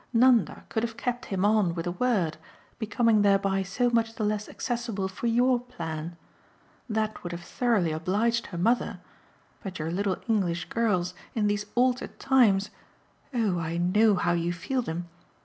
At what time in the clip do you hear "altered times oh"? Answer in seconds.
11.75-13.59